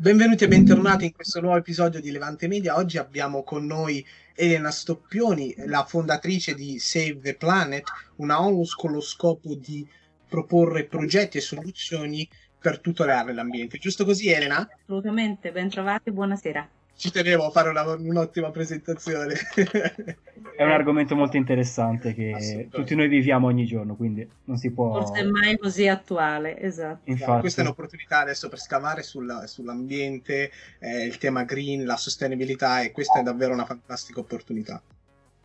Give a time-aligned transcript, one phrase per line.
[0.00, 2.76] Benvenuti e bentornati in questo nuovo episodio di Levante Media.
[2.76, 4.02] Oggi abbiamo con noi
[4.34, 7.82] Elena Stoppioni, la fondatrice di Save the Planet,
[8.16, 9.86] una ONLUS con lo scopo di
[10.26, 12.26] proporre progetti e soluzioni
[12.58, 13.76] per tutelare l'ambiente.
[13.76, 14.66] Giusto così, Elena?
[14.84, 16.66] Assolutamente, ben trovati, buonasera
[17.00, 19.32] ci tenevo a fare una, un'ottima presentazione.
[20.54, 25.02] È un argomento molto interessante che tutti noi viviamo ogni giorno, quindi non si può...
[25.02, 27.10] Forse mai così attuale, esatto.
[27.10, 27.40] Infatti.
[27.40, 32.92] Questa è un'opportunità adesso per scavare sulla, sull'ambiente, eh, il tema green, la sostenibilità e
[32.92, 34.82] questa è davvero una fantastica opportunità.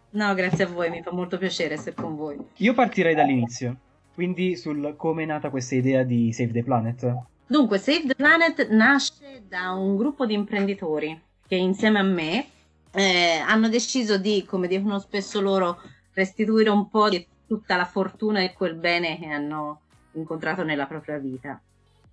[0.10, 2.38] No, grazie a voi, mi fa molto piacere essere con voi.
[2.58, 3.78] Io partirei dall'inizio,
[4.14, 7.16] quindi sul come è nata questa idea di Save the Planet.
[7.48, 12.48] Dunque, Save the Planet nasce da un gruppo di imprenditori che insieme a me
[12.92, 15.82] eh, hanno deciso di, come dicono spesso loro,
[16.14, 19.82] restituire un po' di tutta la fortuna e quel bene che hanno
[20.14, 21.60] incontrato nella propria vita.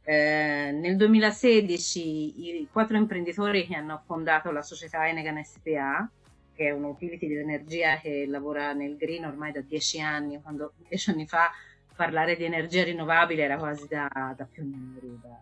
[0.04, 6.10] Eh, nel 2016 i quattro imprenditori che hanno fondato la società Enegan SPA,
[6.54, 10.72] che è un utility di energia che lavora nel green ormai da dieci anni, quando
[10.88, 11.50] dieci anni fa
[11.94, 15.38] parlare di energia rinnovabile era quasi da, da pionieri, da,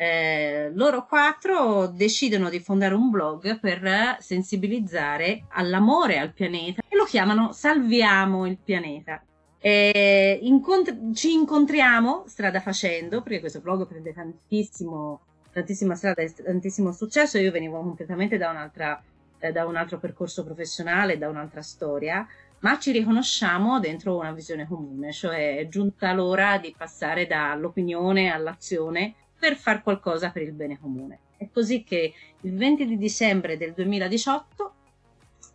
[0.00, 7.04] eh, loro quattro decidono di fondare un blog per sensibilizzare all'amore al pianeta e lo
[7.04, 9.22] chiamano Salviamo il pianeta.
[9.58, 15.20] Eh, incontri- ci incontriamo strada facendo, perché questo blog prende tantissimo,
[15.52, 17.36] tantissima strada e tantissimo successo.
[17.36, 18.70] Io venivo completamente da,
[19.38, 22.26] eh, da un altro percorso professionale, da un'altra storia,
[22.60, 29.16] ma ci riconosciamo dentro una visione comune, cioè è giunta l'ora di passare dall'opinione all'azione
[29.40, 31.18] per fare qualcosa per il bene comune.
[31.38, 34.74] È così che il 20 di dicembre del 2018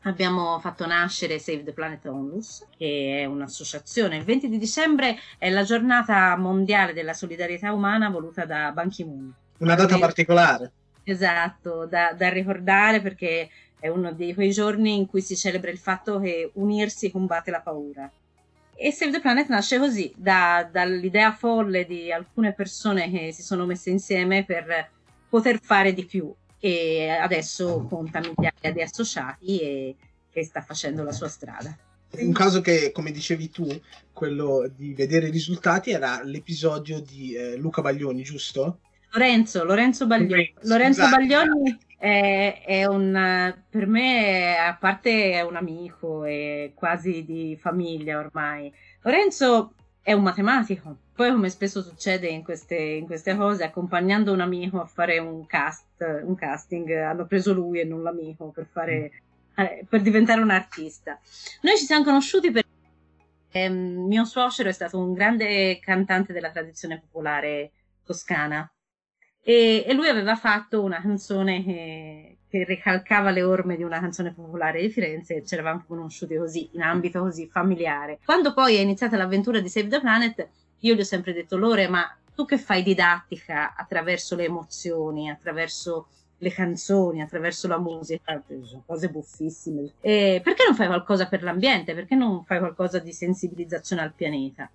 [0.02, 4.17] abbiamo fatto nascere Save the Planet Onlus, che è un'associazione.
[4.17, 9.33] Il 20 di dicembre è la giornata mondiale della solidarietà umana voluta da Ban Ki-moon.
[9.59, 10.72] Una data particolare.
[11.03, 15.78] Esatto, da, da ricordare perché è uno di quei giorni in cui si celebra il
[15.78, 18.11] fatto che unirsi combatte la paura.
[18.78, 23.66] E Save the Planet nasce così, da, dall'idea folle di alcune persone che si sono
[23.66, 24.90] messe insieme per
[25.30, 29.96] poter fare di più e adesso conta migliaia di associati e
[30.30, 31.78] che sta facendo la sua strada.
[32.18, 33.68] Un caso che, come dicevi tu,
[34.12, 38.80] quello di vedere i risultati era l'episodio di eh, Luca Baglioni, giusto?
[39.12, 40.53] Lorenzo, Lorenzo Baglioni.
[40.63, 41.18] Lorenzo esatto.
[41.18, 48.19] Baglioni è, è, un, per me, a parte è un amico, è quasi di famiglia
[48.19, 48.72] ormai.
[49.01, 50.97] Lorenzo è un matematico.
[51.16, 55.45] Poi, come spesso succede in queste, in queste cose, accompagnando un amico a fare un,
[55.45, 59.12] cast, un casting, hanno preso lui e non l'amico per, fare,
[59.56, 61.17] eh, per diventare un artista.
[61.62, 62.69] Noi ci siamo conosciuti perché
[63.51, 67.72] eh, mio suocero è stato un grande cantante della tradizione popolare
[68.03, 68.69] toscana
[69.47, 74.33] e, e lui aveva fatto una canzone che, che, ricalcava le orme di una canzone
[74.33, 78.17] popolare di Firenze e ci eravamo conosciuti così, in ambito così familiare.
[78.25, 80.47] Quando poi è iniziata l'avventura di Save the Planet,
[80.79, 86.07] io gli ho sempre detto, Lore, ma tu che fai didattica attraverso le emozioni, attraverso
[86.39, 89.91] le canzoni, attraverso la musica, sono cose buffissime.
[90.01, 91.94] E perché non fai qualcosa per l'ambiente?
[91.94, 94.67] Perché non fai qualcosa di sensibilizzazione al pianeta?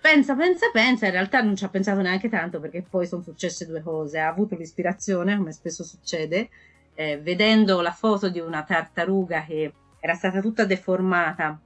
[0.00, 3.66] Pensa, pensa, pensa, in realtà non ci ha pensato neanche tanto perché poi sono successe
[3.66, 4.18] due cose.
[4.18, 6.48] Ha avuto l'ispirazione, come spesso succede,
[6.94, 11.58] eh, vedendo la foto di una tartaruga che era stata tutta deformata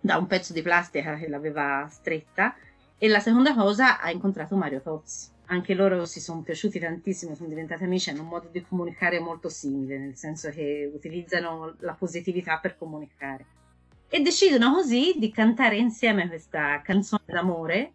[0.00, 2.54] da un pezzo di plastica che l'aveva stretta.
[2.98, 5.34] E la seconda cosa, ha incontrato Mario Tozzi.
[5.48, 9.48] Anche loro si sono piaciuti tantissimo, sono diventati amici, hanno un modo di comunicare molto
[9.48, 13.44] simile, nel senso che utilizzano la positività per comunicare
[14.08, 17.92] e decidono così di cantare insieme questa canzone d'amore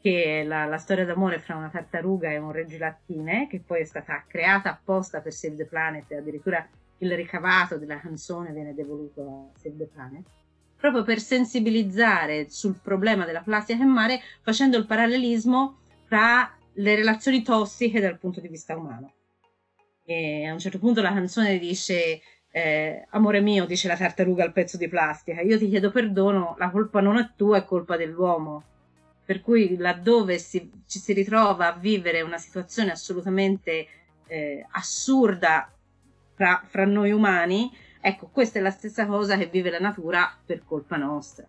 [0.00, 3.84] che è la, la, storia d'amore fra una tartaruga e un regilattine che poi è
[3.84, 6.66] stata creata apposta per Save the Planet addirittura
[6.98, 10.24] il ricavato della canzone viene devoluto a Save the Planet
[10.76, 17.42] proprio per sensibilizzare sul problema della plastica in mare facendo il parallelismo tra le relazioni
[17.42, 19.12] tossiche dal punto di vista umano.
[20.04, 22.20] E a un certo punto la canzone dice
[22.58, 26.70] eh, amore mio, dice la tartaruga al pezzo di plastica, io ti chiedo perdono, la
[26.70, 28.64] colpa non è tua, è colpa dell'uomo.
[29.24, 33.86] Per cui laddove si, ci si ritrova a vivere una situazione assolutamente
[34.26, 35.70] eh, assurda
[36.34, 37.70] fra, fra noi umani,
[38.00, 41.46] ecco, questa è la stessa cosa che vive la natura per colpa nostra.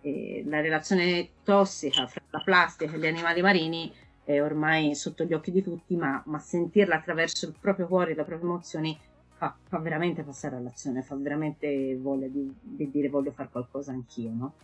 [0.00, 3.94] E la relazione tossica fra la plastica e gli animali marini
[4.24, 8.14] è ormai sotto gli occhi di tutti, ma, ma sentirla attraverso il proprio cuore e
[8.16, 8.98] le proprie emozioni
[9.36, 14.32] fa, fa, veramente passare all'azione, fa veramente voglia di, di dire voglio fare qualcosa anch'io,
[14.32, 14.54] no?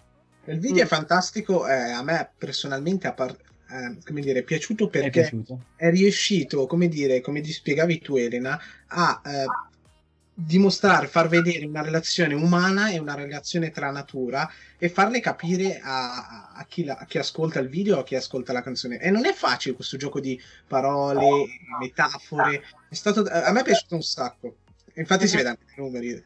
[0.44, 0.86] Il video mm.
[0.86, 3.36] è fantastico, eh, a me personalmente ha, par-
[3.70, 5.64] eh, come dire, piaciuto perché è, piaciuto.
[5.76, 8.58] è riuscito, come dire, come ti spiegavi tu Elena,
[8.88, 9.44] a eh,
[10.44, 16.52] dimostrare, far vedere una relazione umana e una relazione tra natura e farle capire a,
[16.54, 18.98] a, chi la, a, chi ascolta il video o a chi ascolta la canzone.
[18.98, 21.46] E non è facile questo gioco di parole,
[21.78, 22.64] metafore.
[22.88, 24.56] È stato, a me è piaciuto un sacco.
[24.94, 26.24] Infatti si vede anche nei numeri.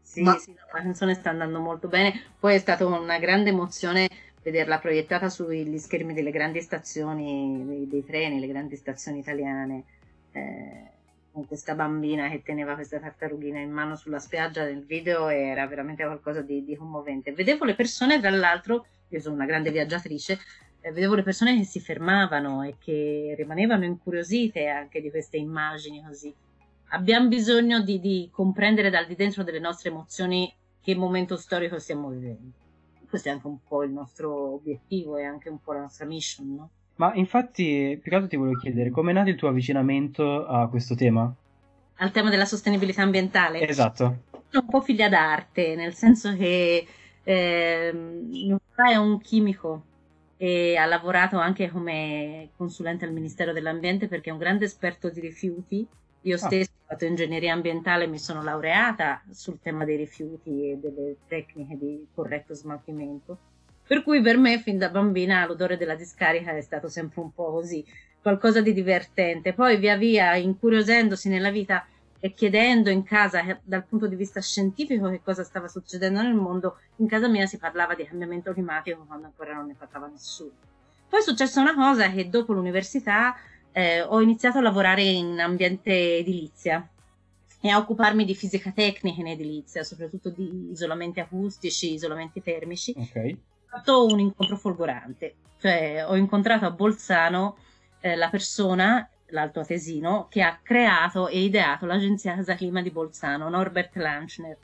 [0.00, 0.36] Sì, Ma...
[0.38, 2.22] sì, la canzone sta andando molto bene.
[2.38, 4.08] Poi è stata una grande emozione
[4.42, 9.84] vederla proiettata sugli schermi delle grandi stazioni dei, dei treni, le grandi stazioni italiane.
[10.32, 10.92] Eh,
[11.34, 16.04] con questa bambina che teneva questa tartarughina in mano sulla spiaggia nel video era veramente
[16.04, 17.32] qualcosa di, di commovente.
[17.32, 20.38] Vedevo le persone, tra l'altro, io sono una grande viaggiatrice,
[20.80, 26.04] eh, vedevo le persone che si fermavano e che rimanevano incuriosite anche di queste immagini
[26.06, 26.32] così.
[26.90, 32.10] Abbiamo bisogno di, di comprendere dal di dentro delle nostre emozioni che momento storico stiamo
[32.10, 32.52] vivendo.
[33.08, 36.54] Questo è anche un po' il nostro obiettivo e anche un po' la nostra mission,
[36.54, 36.70] no?
[36.96, 40.68] Ma infatti, più che altro ti volevo chiedere, come è nato il tuo avvicinamento a
[40.68, 41.32] questo tema?
[41.96, 43.66] Al tema della sostenibilità ambientale?
[43.66, 44.22] Esatto.
[44.48, 46.86] Sono un po' figlia d'arte, nel senso che
[47.24, 49.82] eh, mio papà è un chimico
[50.36, 55.20] e ha lavorato anche come consulente al Ministero dell'Ambiente perché è un grande esperto di
[55.20, 55.86] rifiuti.
[56.22, 56.38] Io ah.
[56.38, 61.16] stesso ho fatto ingegneria ambientale e mi sono laureata sul tema dei rifiuti e delle
[61.26, 63.38] tecniche di corretto smaltimento
[63.86, 67.52] per cui per me, fin da bambina, l'odore della discarica è stato sempre un po'
[67.52, 67.84] così,
[68.22, 69.52] qualcosa di divertente.
[69.52, 71.86] Poi via via, incuriosendosi nella vita
[72.18, 76.32] e chiedendo in casa eh, dal punto di vista scientifico che cosa stava succedendo nel
[76.32, 80.52] mondo, in casa mia si parlava di cambiamento climatico quando ancora non ne parlava nessuno.
[81.06, 83.36] Poi è successa una cosa che dopo l'università
[83.72, 86.88] eh, ho iniziato a lavorare in ambiente edilizia
[87.60, 92.94] e a occuparmi di fisica tecnica in edilizia, soprattutto di isolamenti acustici, isolamenti termici.
[92.96, 93.38] Okay
[93.74, 97.56] fatto un incontro folgorante, cioè ho incontrato a Bolzano
[98.00, 103.48] eh, la persona, l'alto atesino, che ha creato e ideato l'agenzia Casa Clima di Bolzano,
[103.48, 104.56] Norbert Lanchner.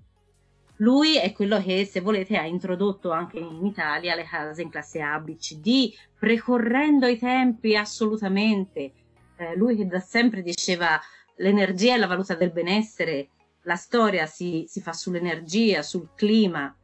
[0.77, 5.03] Lui è quello che, se volete, ha introdotto anche in Italia le case in classe
[5.03, 8.93] A, B, C, D, precorrendo i tempi assolutamente.
[9.37, 10.99] Eh, lui che da sempre diceva
[11.37, 13.29] l'energia è la valuta del benessere,
[13.63, 16.75] la storia si, si fa sull'energia, sul clima,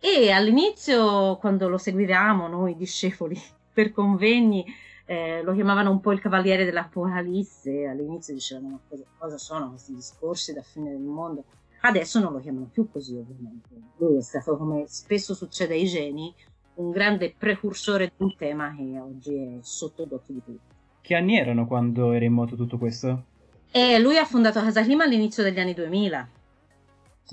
[0.00, 3.38] e all'inizio, quando lo seguivamo, noi discepoli
[3.72, 4.64] per convegni,
[5.04, 7.86] eh, lo chiamavano un po' il cavaliere dell'Apocalisse.
[7.86, 11.44] All'inizio dicevano: ma cosa, cosa sono questi discorsi da fine del mondo?
[11.82, 13.68] Adesso non lo chiamano più così, ovviamente.
[13.98, 16.34] Lui è stato, come spesso succede ai geni,
[16.74, 20.74] un grande precursore di un tema che oggi è sotto d'occhio di tutti.
[21.02, 23.24] Che anni erano quando era in moto tutto questo?
[23.70, 26.28] E lui ha fondato Casa Clima all'inizio degli anni 2000.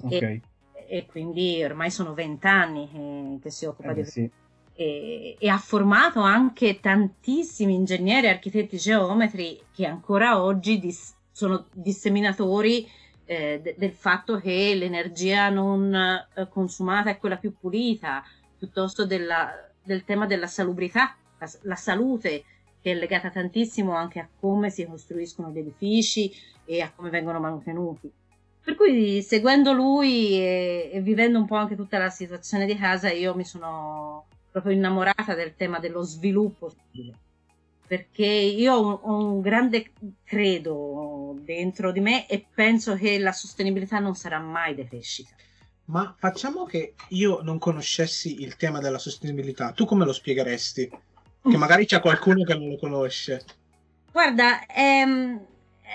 [0.03, 0.11] Ok.
[0.11, 0.41] E
[0.87, 4.29] e quindi ormai sono vent'anni che, che si occupa eh di sì.
[4.73, 12.87] e, e, ha formato anche tantissimi ingegneri, architetti, geometri che ancora oggi dis, sono disseminatori
[13.25, 18.23] eh, de, del fatto che l'energia non eh, consumata è quella più pulita,
[18.57, 19.51] piuttosto della,
[19.83, 22.43] del tema della salubrità, la, la salute
[22.81, 26.31] che è legata tantissimo anche a come si costruiscono gli edifici
[26.63, 28.11] e a come vengono manutenuti.
[28.67, 33.09] Per cui seguendo lui e, e, vivendo un po' anche tutta la situazione di casa,
[33.09, 36.73] io mi sono proprio innamorata del tema dello sviluppo
[37.87, 39.91] perché io ho un, un grande
[40.25, 45.33] credo dentro di me e penso che la sostenibilità non sarà mai decrescita.
[45.85, 50.91] Ma facciamo che io non conoscessi il tema della sostenibilità, tu come lo spiegheresti?
[51.41, 53.45] Che magari c'è qualcuno che non lo conosce.
[54.11, 55.05] Guarda, è,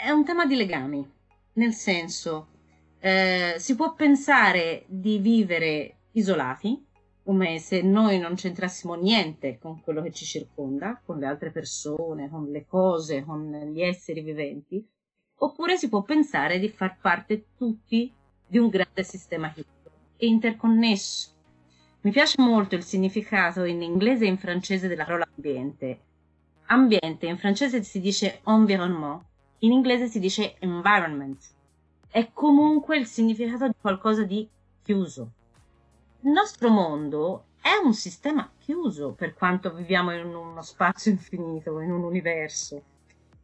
[0.05, 1.07] è un tema di legami,
[1.53, 2.47] nel senso,
[3.05, 6.87] eh, si può pensare di vivere isolati,
[7.25, 12.31] come se noi non c'entrassimo niente con quello che ci circonda, con le altre persone,
[12.31, 14.89] con le cose, con gli esseri viventi,
[15.39, 18.13] oppure si può pensare di far parte tutti
[18.47, 21.31] di un grande sistema chiuso e interconnesso.
[22.03, 26.01] Mi piace molto il significato in inglese e in francese della parola ambiente.
[26.67, 29.25] Ambiente in francese si dice environnement,
[29.59, 31.61] in inglese si dice environment
[32.13, 34.47] è comunque il significato di qualcosa di
[34.83, 35.31] chiuso.
[36.21, 41.91] Il nostro mondo è un sistema chiuso per quanto viviamo in uno spazio infinito, in
[41.91, 42.83] un universo.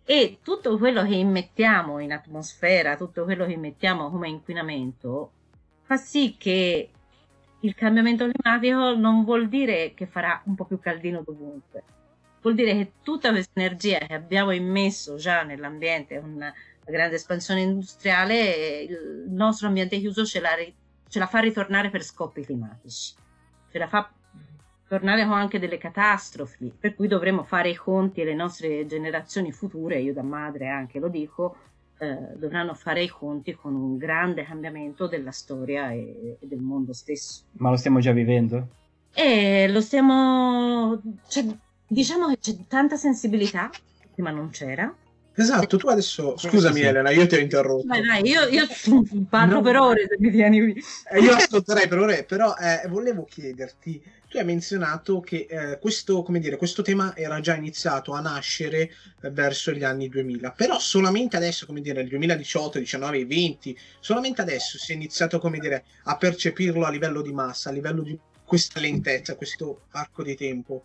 [0.04, 5.30] E tutto quello che immettiamo in atmosfera, tutto quello che immettiamo come inquinamento,
[5.84, 6.90] fa sì che
[7.60, 11.84] il cambiamento climatico non vuol dire che farà un po' più caldino dovunque.
[12.42, 16.52] Vuol dire che tutta questa energia che abbiamo immesso già nell'ambiente con
[16.88, 20.50] la grande espansione industriale, il nostro ambiente chiuso ce la,
[21.06, 23.14] ce la fa ritornare per scopi climatici,
[23.70, 24.10] ce la fa
[24.88, 29.52] tornare con anche delle catastrofi, per cui dovremo fare i conti e le nostre generazioni
[29.52, 31.56] future, io da madre anche lo dico,
[31.98, 36.94] eh, dovranno fare i conti con un grande cambiamento della storia e, e del mondo
[36.94, 37.42] stesso.
[37.58, 38.66] Ma lo stiamo già vivendo?
[39.12, 40.98] E lo stiamo...
[41.28, 41.44] Cioè,
[41.86, 43.68] diciamo che c'è tanta sensibilità,
[44.14, 44.90] prima non c'era,
[45.40, 47.86] Esatto, tu adesso, scusami sì, Elena, io ti ho interrotto.
[47.86, 48.66] Vai, vai, io, io
[49.30, 49.60] parlo no.
[49.60, 50.82] per ore se mi tieni qui.
[51.12, 56.26] Eh, io ascolterei per ore, però eh, volevo chiederti, tu hai menzionato che eh, questo,
[56.28, 58.90] dire, questo, tema era già iniziato a nascere
[59.22, 64.40] eh, verso gli anni 2000, però solamente adesso, come dire, nel 2018, 19, 20, solamente
[64.40, 68.18] adesso si è iniziato, come dire, a percepirlo a livello di massa, a livello di
[68.44, 70.82] questa lentezza, questo arco di tempo.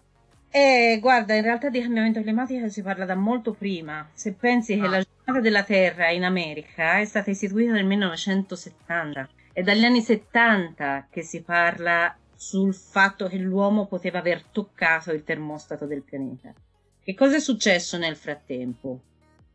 [0.55, 4.07] Eh, guarda, in realtà di cambiamento climatico si parla da molto prima.
[4.13, 4.89] Se pensi che ah.
[4.89, 11.07] la giornata della Terra in America è stata istituita nel 1970, è dagli anni 70
[11.09, 16.53] che si parla sul fatto che l'uomo poteva aver toccato il termostato del pianeta.
[17.01, 18.99] Che cosa è successo nel frattempo?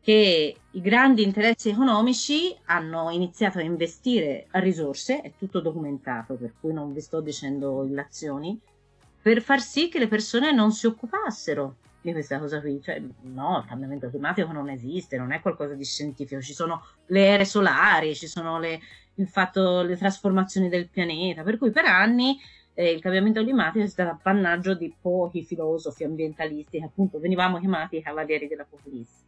[0.01, 6.55] Che i grandi interessi economici hanno iniziato a investire a risorse, è tutto documentato, per
[6.59, 8.59] cui non vi sto dicendo illazioni,
[9.21, 12.81] per far sì che le persone non si occupassero di questa cosa qui.
[12.81, 16.41] Cioè, no, il cambiamento climatico non esiste, non è qualcosa di scientifico.
[16.41, 18.79] Ci sono le ere solari, ci sono le,
[19.15, 21.43] il fatto, le trasformazioni del pianeta.
[21.43, 22.39] Per cui per anni
[22.73, 27.97] eh, il cambiamento climatico è stato appannaggio di pochi filosofi ambientalisti che appunto venivamo chiamati
[27.97, 29.27] i cavalieri dell'apocalisse.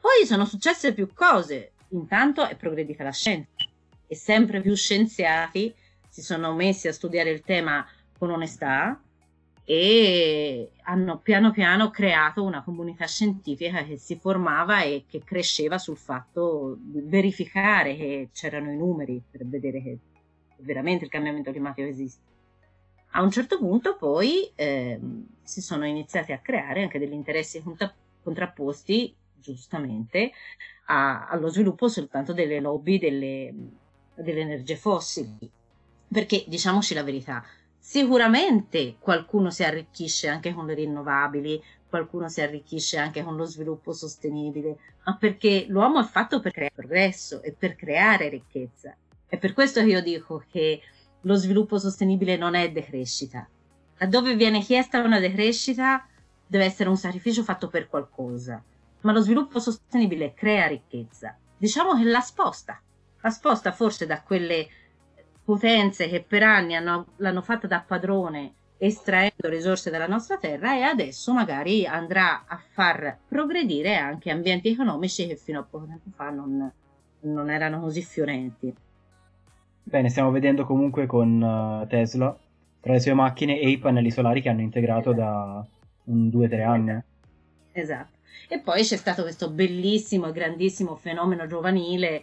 [0.00, 1.72] Poi sono successe più cose.
[1.90, 3.50] Intanto è progredita la scienza
[4.06, 5.74] e sempre più scienziati
[6.08, 7.86] si sono messi a studiare il tema
[8.18, 9.00] con onestà,
[9.70, 15.98] e hanno piano piano creato una comunità scientifica che si formava e che cresceva sul
[15.98, 19.98] fatto di verificare che c'erano i numeri per vedere che
[20.60, 22.22] veramente il cambiamento climatico esiste.
[23.10, 24.98] A un certo punto poi eh,
[25.42, 30.32] si sono iniziati a creare anche degli interessi contra- contrapposti, giustamente,
[30.86, 33.54] a, allo sviluppo soltanto delle lobby delle,
[34.14, 35.50] delle energie fossili.
[36.10, 37.44] Perché diciamoci la verità,
[37.90, 43.94] Sicuramente qualcuno si arricchisce anche con le rinnovabili, qualcuno si arricchisce anche con lo sviluppo
[43.94, 44.76] sostenibile,
[45.06, 48.94] ma perché l'uomo è fatto per creare progresso e per creare ricchezza.
[49.26, 50.82] È per questo che io dico che
[51.22, 53.48] lo sviluppo sostenibile non è decrescita.
[53.96, 56.06] Laddove viene chiesta una decrescita
[56.46, 58.62] deve essere un sacrificio fatto per qualcosa,
[59.00, 61.34] ma lo sviluppo sostenibile crea ricchezza.
[61.56, 62.78] Diciamo che la sposta,
[63.22, 64.68] la sposta forse da quelle
[65.48, 70.82] potenze che per anni hanno, l'hanno fatta da padrone estraendo risorse dalla nostra terra e
[70.82, 76.28] adesso magari andrà a far progredire anche ambienti economici che fino a poco tempo fa
[76.28, 76.70] non,
[77.20, 78.74] non erano così fiorenti.
[79.84, 82.38] Bene, stiamo vedendo comunque con uh, Tesla
[82.78, 85.66] tra le sue macchine e i pannelli solari che hanno integrato da
[86.04, 87.02] un 2-3 anni.
[87.72, 88.16] Esatto.
[88.50, 92.22] E poi c'è stato questo bellissimo e grandissimo fenomeno giovanile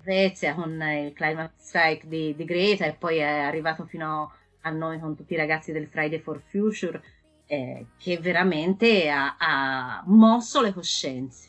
[0.00, 4.98] Svezia con il climate strike di, di, Greta e poi è arrivato fino a noi
[4.98, 7.00] con tutti i ragazzi del Friday for Future
[7.46, 11.48] eh, che veramente ha, ha, mosso le coscienze.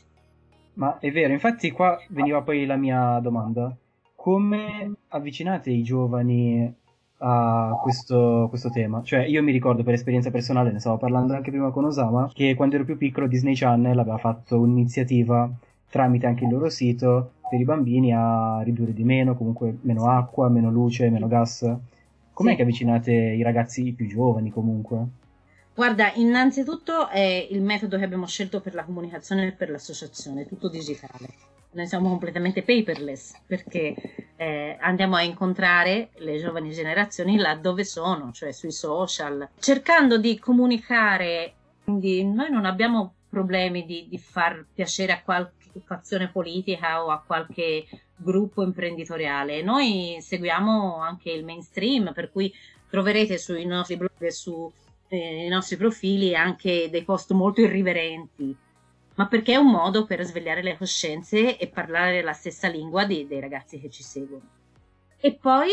[0.74, 3.74] Ma è vero, infatti qua veniva poi la mia domanda.
[4.14, 6.74] Come avvicinate i giovani
[7.24, 9.02] a questo, questo, tema.
[9.02, 12.54] Cioè, io mi ricordo per esperienza personale, ne stavo parlando anche prima con Osama, che
[12.54, 15.50] quando ero più piccolo Disney Channel aveva fatto un'iniziativa
[15.88, 20.48] tramite anche il loro sito per i bambini a ridurre di meno, comunque meno acqua,
[20.48, 21.70] meno luce, meno gas.
[22.32, 22.56] Com'è sì.
[22.56, 25.04] che avvicinate i ragazzi più giovani comunque?
[25.74, 30.70] Guarda, innanzitutto è il metodo che abbiamo scelto per la comunicazione e per l'associazione, tutto
[30.70, 31.28] digitale.
[31.72, 33.96] Noi siamo completamente paperless perché
[34.36, 40.38] eh, andiamo a incontrare le giovani generazioni là dove sono, cioè sui social, cercando di
[40.38, 41.52] comunicare.
[41.84, 47.22] Quindi noi non abbiamo problemi di, di far piacere a qualche fazione politica o a
[47.24, 47.86] qualche
[48.16, 49.62] gruppo imprenditoriale.
[49.62, 52.52] Noi seguiamo anche il mainstream, per cui
[52.88, 54.70] troverete sui nostri blog e sui
[55.08, 58.54] eh, nostri profili anche dei post molto irriverenti,
[59.14, 63.26] ma perché è un modo per svegliare le coscienze e parlare la stessa lingua di,
[63.26, 64.42] dei ragazzi che ci seguono.
[65.18, 65.70] E poi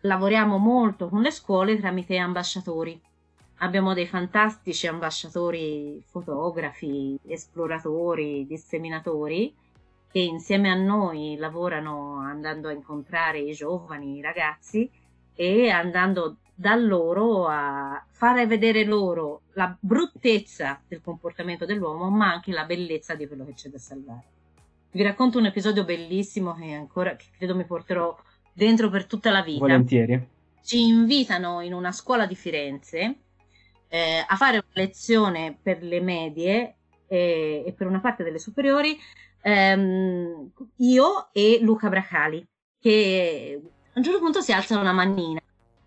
[0.00, 3.00] lavoriamo molto con le scuole tramite ambasciatori
[3.62, 9.54] Abbiamo dei fantastici ambasciatori, fotografi, esploratori, disseminatori
[10.10, 14.90] che insieme a noi lavorano andando a incontrare i giovani, i ragazzi
[15.32, 22.50] e andando da loro a fare vedere loro la bruttezza del comportamento dell'uomo, ma anche
[22.50, 24.24] la bellezza di quello che c'è da salvare.
[24.90, 28.18] Vi racconto un episodio bellissimo che ancora che credo mi porterò
[28.52, 29.60] dentro per tutta la vita.
[29.60, 30.28] Volentieri.
[30.64, 33.18] Ci invitano in una scuola di Firenze
[33.92, 38.98] eh, a fare una lezione per le medie e, e per una parte delle superiori
[39.42, 42.42] ehm, io e Luca Bracali,
[42.80, 45.40] che a un certo punto si alza una mannina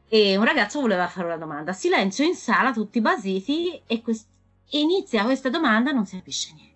[0.08, 1.74] e un ragazzo voleva fare una domanda.
[1.74, 4.30] Silenzio in sala, tutti basiti, e quest-
[4.70, 6.74] inizia questa domanda, non si capisce niente.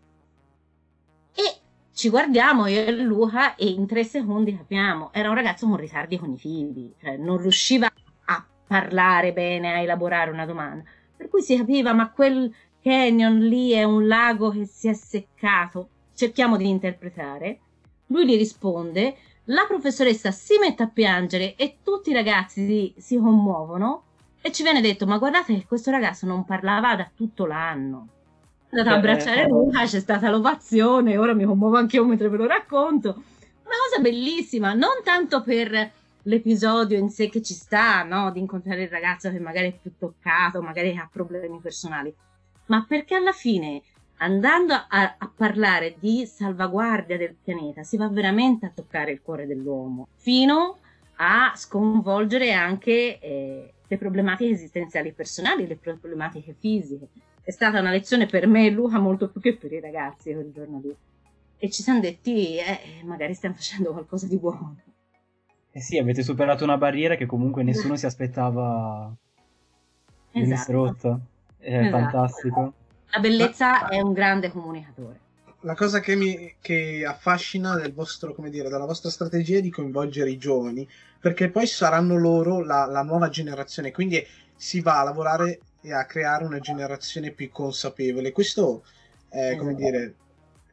[1.35, 1.59] E
[1.93, 5.13] ci guardiamo io e Luca e in tre secondi capiamo.
[5.13, 7.87] Era un ragazzo con ritardi cognitivi, cioè non riusciva
[8.25, 10.83] a parlare bene, a elaborare una domanda.
[11.19, 12.49] Per cui si capiva, ma quel
[12.81, 15.89] canyon lì è un lago che si è seccato.
[16.15, 17.59] Cerchiamo di interpretare.
[18.07, 19.17] Lui gli risponde,
[19.51, 24.03] la professoressa si mette a piangere e tutti i ragazzi si, commuovono
[24.39, 28.07] e ci viene detto, ma guardate che questo ragazzo non parlava da tutto l'anno.
[28.69, 32.37] È andato a abbracciare Luca, c'è stata l'ovazione, ora mi commuovo anche io mentre ve
[32.37, 33.09] lo racconto.
[33.09, 35.91] Una cosa bellissima, non tanto per
[36.23, 38.31] l'episodio in sé che ci sta, no?
[38.31, 42.13] Di incontrare il ragazzo che magari è più toccato, magari ha problemi personali,
[42.67, 43.81] ma perché alla fine
[44.19, 49.47] andando a, a, parlare di salvaguardia del pianeta si va veramente a toccare il cuore
[49.47, 50.77] dell'uomo, fino
[51.21, 57.07] a sconvolgere anche eh, le problematiche esistenziali personali, le problematiche fisiche.
[57.41, 60.51] È stata una lezione per me e Luca molto più che per i ragazzi quel
[60.53, 60.95] giorno lì.
[61.57, 64.75] E ci siamo detti, eh, magari stiamo facendo qualcosa di buono.
[65.71, 69.13] Eh sì, avete superato una barriera che comunque nessuno si aspettava
[70.31, 70.71] venisse esatto.
[70.71, 71.19] rotta.
[71.57, 71.97] È esatto.
[71.97, 72.73] fantastico.
[73.11, 73.87] La bellezza Ma...
[73.89, 75.19] è un grande comunicatore.
[75.61, 79.69] La cosa che mi che affascina del vostro, come dire, della vostra strategia è di
[79.69, 80.87] coinvolgere i giovani,
[81.19, 86.05] perché poi saranno loro la, la nuova generazione, quindi si va a lavorare e a
[86.05, 88.31] creare una generazione più consapevole.
[88.31, 88.83] Questo
[89.27, 89.85] è, come esatto.
[89.85, 90.13] dire,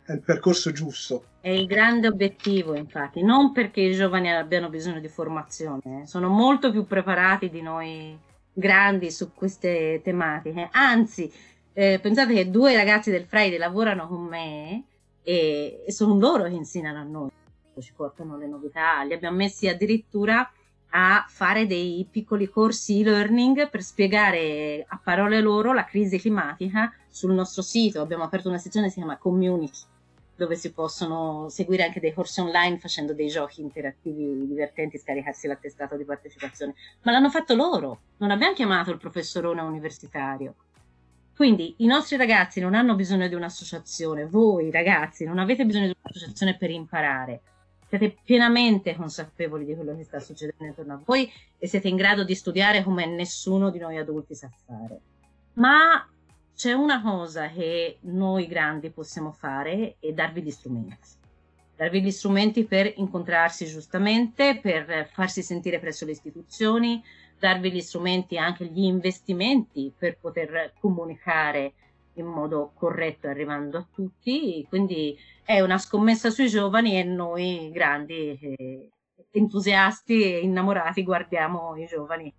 [0.05, 1.25] è il percorso giusto.
[1.47, 6.07] È il grande obiettivo, infatti, non perché i giovani abbiano bisogno di formazione, eh.
[6.09, 8.19] sono molto più preparati di noi
[8.53, 11.33] grandi su queste tematiche, anzi
[11.73, 14.87] eh, pensate che due ragazzi del Friday lavorano con me
[15.23, 17.31] e, e, sono loro che insegnano a noi,
[17.79, 20.51] ci portano le novità, li abbiamo messi addirittura
[20.91, 27.35] a fare dei piccoli corsi e-learning per spiegare a parole loro la crisi climatica sul
[27.35, 28.01] nostro sito.
[28.01, 29.79] Abbiamo aperto una sezione che si chiama Community,
[30.37, 35.97] dove si possono seguire anche dei corsi online facendo dei giochi interattivi divertenti, scaricarsi l'attestato
[35.97, 36.75] di partecipazione.
[37.03, 40.55] Ma l'hanno fatto loro, non abbiamo chiamato il professorone universitario.
[41.35, 45.97] Quindi i nostri ragazzi non hanno bisogno di un'associazione, voi ragazzi non avete bisogno di
[46.03, 47.41] un'associazione per imparare,
[47.89, 52.25] siete pienamente consapevoli di quello che sta succedendo intorno a voi e siete in grado
[52.25, 55.01] di studiare come nessuno di noi adulti sa fare.
[55.55, 56.07] Ma
[56.57, 61.09] c'è una cosa che noi grandi possiamo fare e darvi gli strumenti.
[61.77, 67.05] Darvi gli strumenti per incontrarsi giustamente, per farsi sentire presso le istituzioni,
[67.39, 71.75] darvi gli strumenti e anche gli investimenti per poter comunicare
[72.15, 74.65] in modo corretto arrivando a tutti.
[74.67, 75.15] Quindi
[75.45, 78.91] è una scommessa sui giovani e noi grandi eh,
[79.31, 82.33] entusiasti e innamorati guardiamo i giovani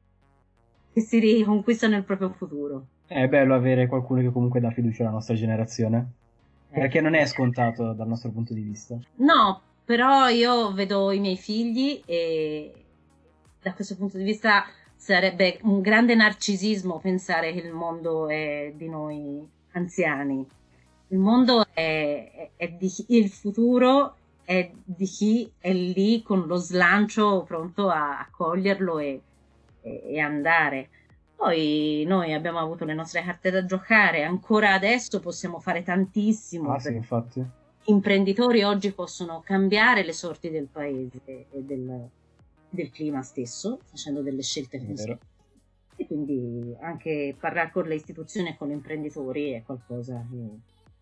[0.92, 2.88] che si riconquistano il proprio futuro.
[3.08, 6.12] È bello avere qualcuno che comunque dà fiducia alla nostra generazione.
[6.70, 6.80] Eh.
[6.80, 8.98] Perché non è scontato dal nostro punto di vista.
[9.15, 12.74] No, però io vedo i miei figli e
[13.62, 14.65] da questo punto di vista
[14.96, 20.46] sarebbe un grande narcisismo pensare che il mondo è di noi anziani.
[21.08, 26.58] Il mondo è, è di chi, il futuro è di chi è lì con lo
[26.58, 29.22] slancio pronto a, a coglierlo e,
[29.82, 30.89] e, e andare.
[31.38, 36.73] Poi noi abbiamo avuto le nostre carte da giocare, ancora adesso possiamo fare tantissimo.
[36.73, 37.45] Ah, sì, infatti.
[37.84, 42.10] Imprenditori oggi possono cambiare le sorti del paese e del,
[42.69, 45.15] del clima stesso, facendo delle scelte così.
[45.95, 50.50] E quindi anche parlare con le istituzioni e con gli imprenditori è qualcosa che,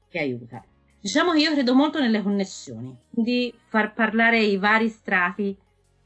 [0.10, 0.62] che aiuta.
[1.00, 5.58] Diciamo che io credo molto nelle connessioni, quindi far parlare i vari strati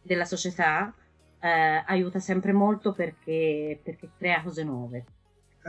[0.04, 0.94] della società
[1.40, 5.06] eh, aiuta sempre molto perché, perché crea cose nuove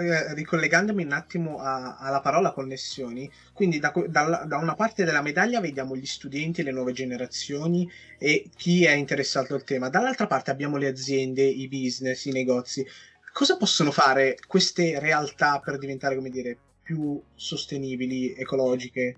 [0.00, 5.20] eh, ricollegandomi un attimo a, alla parola connessioni, quindi da, da, da, una parte della
[5.20, 10.50] medaglia vediamo gli studenti, le nuove generazioni e chi è interessato al tema, dall'altra parte
[10.50, 12.86] abbiamo le aziende, i business, i negozi.
[13.32, 19.16] Cosa possono fare queste realtà per diventare, come dire, più sostenibili, ecologiche?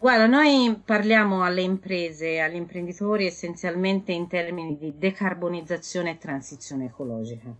[0.00, 7.54] Guarda, noi parliamo alle imprese, agli imprenditori essenzialmente in termini di decarbonizzazione e transizione ecologica.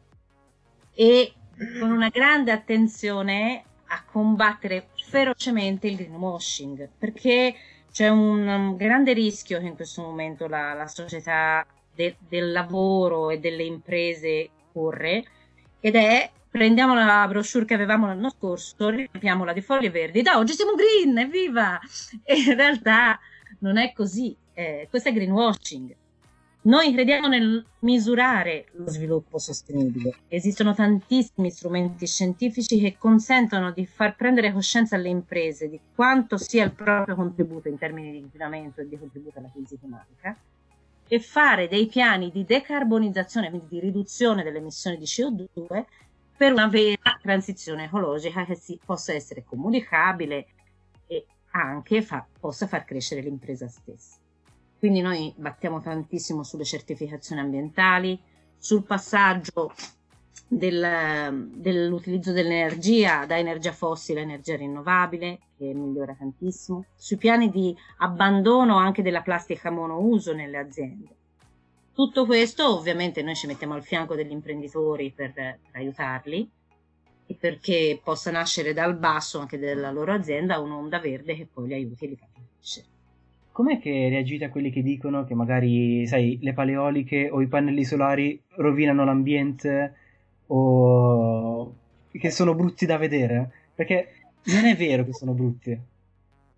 [0.94, 1.34] E
[1.78, 7.54] con una grande attenzione a combattere ferocemente il greenwashing, perché
[7.92, 13.38] c'è un grande rischio che in questo momento la, la società de, del lavoro e
[13.38, 15.24] delle imprese corre
[15.78, 20.52] ed è prendiamo la brochure che avevamo l'anno scorso, riempiamola di foglie verdi, da oggi
[20.52, 21.78] siamo green, evviva!
[22.24, 23.18] E in realtà
[23.60, 25.94] non è così, eh, questo è greenwashing.
[26.62, 30.16] Noi crediamo nel misurare lo sviluppo sostenibile.
[30.28, 36.64] Esistono tantissimi strumenti scientifici che consentono di far prendere coscienza alle imprese di quanto sia
[36.64, 40.36] il proprio contributo in termini di inquinamento e di contributo alla crisi climatica
[41.08, 45.84] e fare dei piani di decarbonizzazione, quindi di riduzione delle emissioni di CO2
[46.40, 50.46] per una vera transizione ecologica che si, possa essere comunicabile
[51.06, 54.16] e anche fa, possa far crescere l'impresa stessa.
[54.78, 58.18] Quindi noi battiamo tantissimo sulle certificazioni ambientali,
[58.56, 59.74] sul passaggio
[60.48, 67.76] del, dell'utilizzo dell'energia da energia fossile a energia rinnovabile, che migliora tantissimo, sui piani di
[67.98, 71.16] abbandono anche della plastica monouso nelle aziende.
[71.92, 76.48] Tutto questo ovviamente noi ci mettiamo al fianco degli imprenditori per, per aiutarli
[77.26, 81.74] e perché possa nascere dal basso anche della loro azienda un'onda verde che poi li
[81.74, 82.86] aiuti e li faccia crescere.
[83.52, 87.84] Com'è che reagite a quelli che dicono che magari, sai, le paleoliche o i pannelli
[87.84, 89.94] solari rovinano l'ambiente
[90.46, 91.74] o
[92.10, 93.50] che sono brutti da vedere?
[93.74, 95.78] Perché non è vero che sono brutti.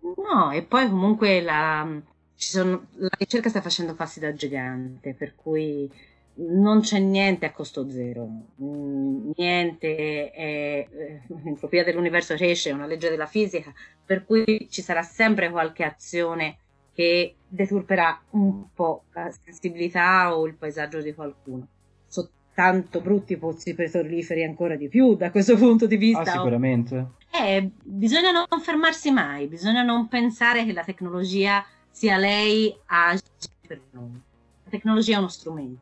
[0.01, 2.01] No, e poi comunque la,
[2.35, 5.89] sono, la ricerca sta facendo passi da gigante, per cui
[6.35, 8.27] non c'è niente a costo zero,
[8.61, 13.71] mm, niente, è, eh, l'entropia dell'universo cresce, è una legge della fisica,
[14.05, 16.57] per cui ci sarà sempre qualche azione
[16.93, 21.67] che deturperà un po' la sensibilità o il paesaggio di qualcuno.
[22.07, 26.21] Sono tanto brutti pozzi petroliferi ancora di più da questo punto di vista.
[26.21, 27.07] Ah, sicuramente.
[27.31, 33.53] Eh, bisogna non fermarsi mai, bisogna non pensare che la tecnologia sia lei a agire
[33.67, 34.19] per noi.
[34.63, 35.81] La tecnologia è uno strumento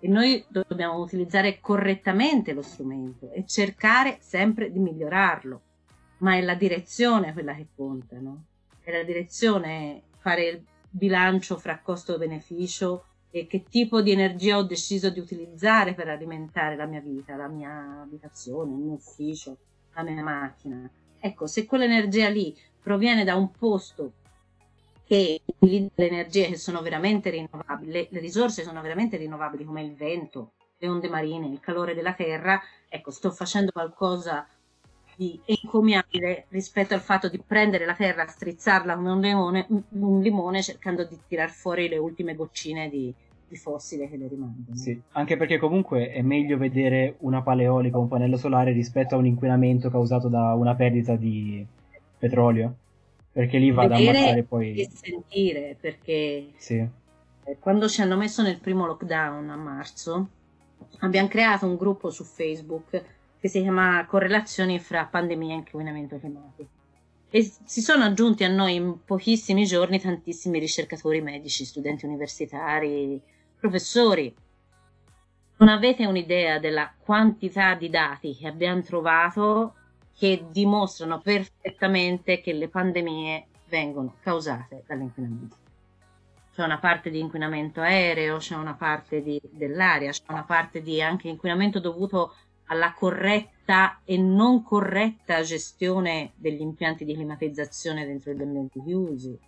[0.00, 5.60] e noi dobbiamo utilizzare correttamente lo strumento e cercare sempre di migliorarlo,
[6.18, 8.44] ma è la direzione quella che conta, no?
[8.80, 15.10] È la direzione fare il bilancio fra costo-beneficio e che tipo di energia ho deciso
[15.10, 19.58] di utilizzare per alimentare la mia vita, la mia abitazione, il mio ufficio,
[19.92, 20.90] la mia macchina.
[21.18, 24.14] Ecco, se quell'energia lì proviene da un posto
[25.10, 29.96] che le energie che sono veramente rinnovabili, le, le risorse sono veramente rinnovabili come il
[29.96, 34.46] vento, le onde marine, il calore della terra, ecco, sto facendo qualcosa
[35.16, 40.62] di encomiabile rispetto al fatto di prendere la terra, strizzarla come un limone, un limone
[40.62, 43.12] cercando di tirar fuori le ultime goccine di,
[43.48, 44.76] di fossile che le rimangono.
[44.76, 49.26] Sì, anche perché comunque è meglio vedere una paleolica un pannello solare rispetto a un
[49.26, 51.66] inquinamento causato da una perdita di
[52.16, 52.76] petrolio.
[53.32, 54.74] Perché lì va ad ammazzare poi...
[54.74, 56.74] E sentire, perché sì.
[57.44, 60.28] Eh, quando ci hanno messo nel primo lockdown a marzo,
[61.00, 63.02] abbiamo creato un gruppo su Facebook
[63.40, 66.68] che si chiama Correlazioni fra pandemia e inquinamento climatico.
[67.30, 73.20] E si sono aggiunti a noi in pochissimi giorni tantissimi ricercatori medici, studenti universitari,
[73.58, 74.34] professori.
[75.58, 79.74] Non avete un'idea della quantità di dati che abbiamo trovato
[80.20, 85.56] che dimostrano perfettamente che le pandemie vengono causate dall'inquinamento.
[86.52, 91.00] C'è una parte di inquinamento aereo, c'è una parte di, dell'aria, c'è una parte di
[91.00, 92.34] anche inquinamento dovuto
[92.66, 99.38] alla corretta e non corretta gestione degli impianti di climatizzazione dentro gli ambienti chiusi.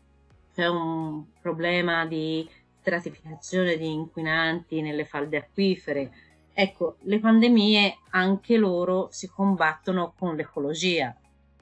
[0.54, 2.48] C'è un problema di
[2.80, 6.10] stratificazione di inquinanti nelle falde acquifere.
[6.54, 11.16] Ecco, le pandemie anche loro si combattono con l'ecologia,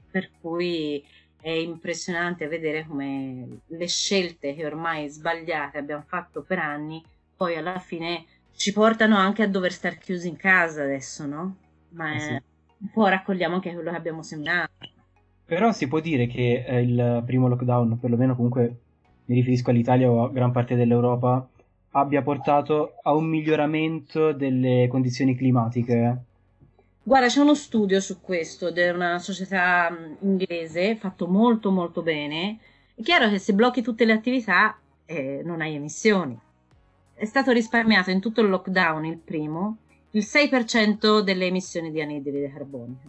[0.09, 1.03] per cui
[1.39, 7.03] è impressionante vedere come le scelte che ormai sbagliate abbiamo fatto per anni,
[7.35, 8.25] poi alla fine
[8.55, 11.55] ci portano anche a dover stare chiusi in casa adesso, no?
[11.89, 12.31] Ma eh sì.
[12.31, 14.71] un po' raccogliamo anche quello che abbiamo seminato.
[15.45, 18.75] Però si può dire che eh, il primo lockdown, perlomeno comunque
[19.25, 21.49] mi riferisco all'Italia o a gran parte dell'Europa,
[21.91, 26.17] abbia portato a un miglioramento delle condizioni climatiche.
[27.03, 32.59] Guarda, c'è uno studio su questo di una società mm, inglese fatto molto molto bene.
[32.95, 36.39] È chiaro che se blocchi tutte le attività eh, non hai emissioni
[37.21, 39.77] è stato risparmiato in tutto il lockdown, il primo,
[40.13, 43.07] il 6% delle emissioni di anidride carbonica.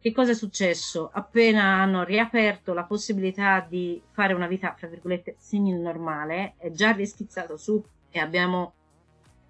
[0.00, 1.10] Che cosa è successo?
[1.12, 7.58] Appena hanno riaperto la possibilità di fare una vita, fra virgolette, simil-normale, è già rischizzato
[7.58, 8.74] su e abbiamo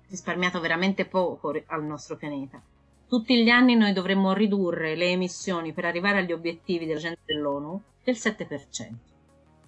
[0.09, 2.63] risparmiato veramente poco al nostro pianeta.
[3.07, 8.15] Tutti gli anni noi dovremmo ridurre le emissioni per arrivare agli obiettivi dell'agenda dell'ONU del
[8.15, 8.93] 7%.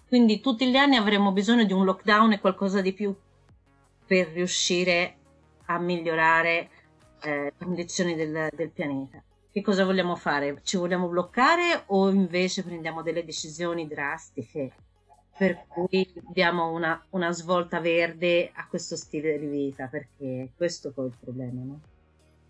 [0.09, 3.15] Quindi tutti gli anni avremo bisogno di un lockdown e qualcosa di più
[4.07, 5.17] per riuscire
[5.67, 6.71] a migliorare
[7.21, 9.23] eh, condizioni del, del pianeta.
[9.51, 10.61] Che cosa vogliamo fare?
[10.63, 14.73] Ci vogliamo bloccare o invece prendiamo delle decisioni drastiche
[15.37, 21.07] per cui diamo una, una, svolta verde a questo stile di vita, perché questo poi
[21.07, 21.81] è il problema, no?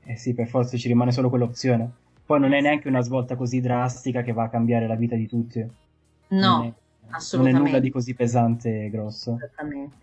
[0.05, 1.91] Eh sì, per forza ci rimane solo quell'opzione.
[2.27, 5.27] Poi non è neanche una svolta così drastica che va a cambiare la vita di
[5.27, 5.61] tutti.
[5.61, 6.73] No, non è,
[7.11, 7.59] assolutamente.
[7.59, 9.37] Non è nulla di così pesante e grosso.
[9.37, 9.97] Esattamente.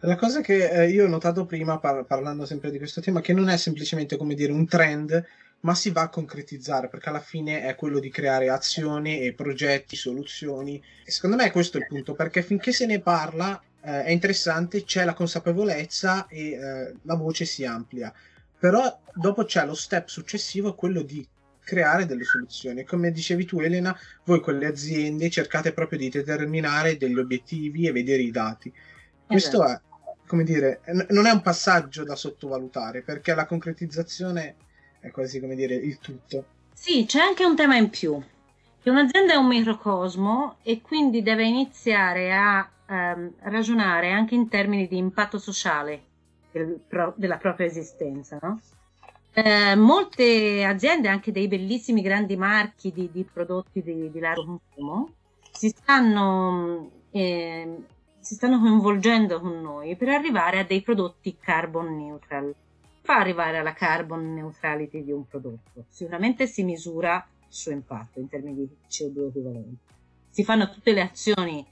[0.00, 3.32] La cosa che eh, io ho notato prima, par- parlando sempre di questo tema, che
[3.32, 5.24] non è semplicemente come dire un trend,
[5.62, 9.96] ma si va a concretizzare, perché alla fine è quello di creare azioni e progetti,
[9.96, 10.82] soluzioni.
[11.04, 14.84] E secondo me questo è il punto, perché finché se ne parla eh, è interessante,
[14.84, 18.12] c'è la consapevolezza e eh, la voce si amplia.
[18.58, 21.26] Però dopo c'è lo step successivo, quello di
[21.60, 22.84] creare delle soluzioni.
[22.84, 27.92] Come dicevi tu, Elena, voi con le aziende cercate proprio di determinare degli obiettivi e
[27.92, 28.72] vedere i dati.
[29.24, 29.86] Questo esatto.
[29.86, 29.90] è
[30.26, 34.56] come dire, non è un passaggio da sottovalutare perché la concretizzazione
[35.02, 36.44] è quasi come dire il tutto.
[36.72, 38.22] Sì, c'è anche un tema in più,
[38.80, 44.86] che un'azienda è un microcosmo e quindi deve iniziare a ehm, ragionare anche in termini
[44.86, 46.02] di impatto sociale
[46.52, 48.60] del, pro, della propria esistenza, no?
[49.34, 55.12] Eh, molte aziende, anche dei bellissimi grandi marchi di, di prodotti di, di largo consumo,
[55.50, 57.76] si stanno eh,
[58.20, 62.54] si stanno coinvolgendo con noi per arrivare a dei prodotti carbon neutral.
[63.02, 65.84] Fa arrivare alla carbon neutrality di un prodotto?
[65.88, 69.84] Sicuramente si misura il suo impatto in termini di CO2 equivalente.
[70.30, 71.66] Si fanno tutte le azioni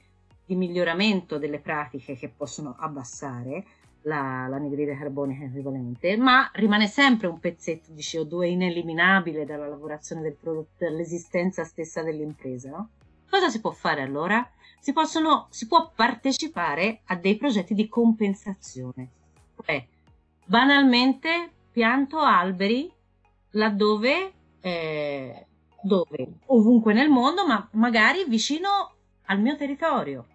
[0.45, 3.65] di miglioramento delle pratiche che possono abbassare
[4.01, 10.35] la, l'anidride carbonica equivalente, ma rimane sempre un pezzetto di CO2 ineliminabile dalla lavorazione del
[10.39, 12.69] prodotto, dall'esistenza stessa dell'impresa.
[12.69, 12.89] No?
[13.29, 14.47] Cosa si può fare allora?
[14.81, 19.09] si, possono, si può partecipare a dei progetti di compensazione.
[19.63, 19.87] Cioè,
[20.45, 22.91] banalmente pianto alberi
[23.51, 25.47] laddove, eh,
[25.81, 28.69] dove, ovunque nel mondo, ma magari vicino
[29.25, 30.27] al mio territorio.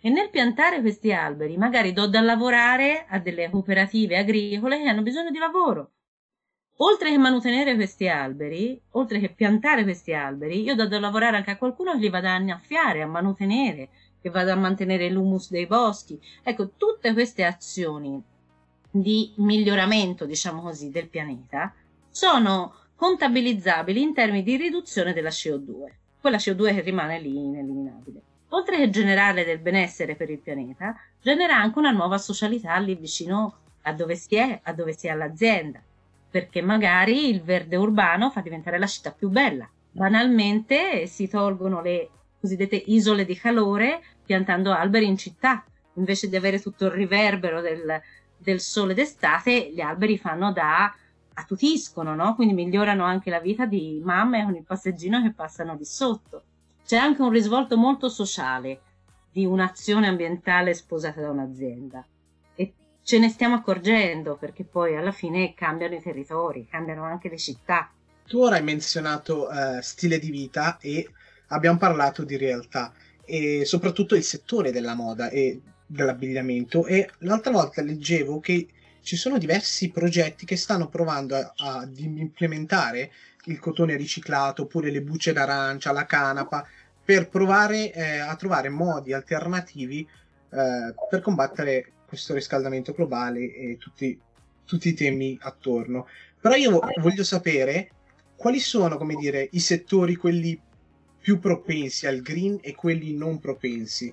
[0.00, 5.02] E nel piantare questi alberi magari do da lavorare a delle cooperative agricole che hanno
[5.02, 5.92] bisogno di lavoro
[6.84, 11.52] oltre che mantenere questi alberi, oltre che piantare questi alberi, io do da lavorare anche
[11.52, 13.88] a qualcuno che li vada a annaffiare, a mantenere,
[14.20, 16.20] che vada a mantenere l'humus dei boschi.
[16.42, 18.20] Ecco, tutte queste azioni
[18.92, 21.74] di miglioramento, diciamo così, del pianeta
[22.10, 28.20] sono contabilizzabili in termini di riduzione della CO2, quella CO2 che rimane lì ineliminabile.
[28.50, 33.56] Oltre che generare del benessere per il pianeta, genera anche una nuova socialità lì vicino
[33.82, 35.82] a dove si è, a dove si è l'azienda
[36.32, 39.68] perché magari il verde urbano fa diventare la città più bella.
[39.90, 42.08] Banalmente si tolgono le
[42.40, 45.62] cosiddette isole di calore piantando alberi in città,
[45.96, 48.00] invece di avere tutto il riverbero del,
[48.42, 50.94] del sole d'estate, gli alberi fanno da
[51.34, 52.34] attutiscono, no?
[52.34, 56.42] quindi migliorano anche la vita di mamme con il passeggino che passano di sotto.
[56.84, 58.80] C'è anche un risvolto molto sociale
[59.30, 62.04] di un'azione ambientale sposata da un'azienda
[63.04, 67.90] ce ne stiamo accorgendo perché poi alla fine cambiano i territori, cambiano anche le città.
[68.26, 71.08] Tu ora hai menzionato uh, stile di vita e
[71.48, 72.92] abbiamo parlato di realtà
[73.24, 75.60] e soprattutto il settore della moda e
[75.92, 78.66] dell'abbigliamento e l'altra volta leggevo che
[79.02, 83.12] ci sono diversi progetti che stanno provando a, a implementare
[83.46, 86.66] il cotone riciclato oppure le bucce d'arancia, la canapa
[87.04, 94.18] per provare eh, a trovare modi alternativi eh, per combattere questo riscaldamento globale e tutti,
[94.64, 96.06] tutti i temi attorno.
[96.40, 97.90] Però io voglio sapere
[98.36, 100.60] quali sono, come dire, i settori, quelli
[101.20, 104.12] più propensi al green e quelli non propensi.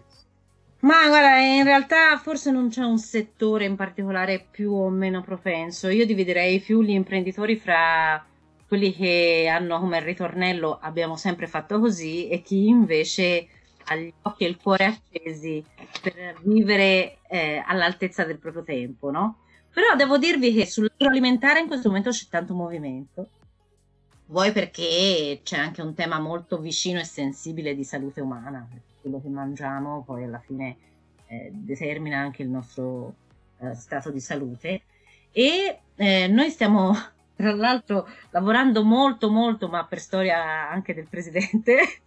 [0.81, 5.89] Ma guarda, in realtà forse non c'è un settore in particolare più o meno propenso.
[5.89, 8.25] Io dividerei più gli imprenditori fra
[8.65, 13.47] quelli che hanno come ritornello abbiamo sempre fatto così e chi invece
[13.85, 15.65] ha gli occhi e il cuore accesi
[16.01, 19.39] per vivere eh, all'altezza del proprio tempo, no?
[19.73, 23.29] Però devo dirvi che sull'agroalimentare in questo momento c'è tanto movimento,
[24.27, 28.67] vuoi perché c'è anche un tema molto vicino e sensibile di salute umana,
[29.01, 30.77] quello che mangiamo poi alla fine
[31.27, 33.13] eh, determina anche il nostro
[33.59, 34.81] eh, stato di salute
[35.31, 36.93] e eh, noi stiamo
[37.35, 42.01] tra l'altro lavorando molto molto, ma per storia anche del presidente,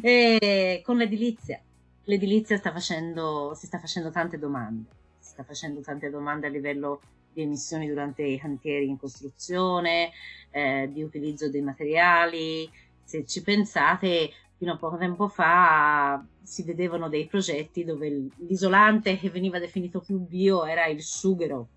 [0.82, 1.60] con l'edilizia.
[2.04, 7.02] L'edilizia sta facendo, si sta facendo tante domande, si sta facendo tante domande a livello
[7.34, 10.10] di emissioni durante i cantieri in costruzione,
[10.50, 12.70] eh, di utilizzo dei materiali.
[13.04, 19.30] Se ci pensate, fino a poco tempo fa si vedevano dei progetti dove l'isolante che
[19.30, 21.68] veniva definito più bio era il sughero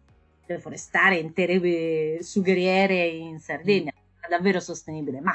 [0.46, 5.34] deforestare intere eh, sugheriere in Sardegna, è davvero sostenibile, ma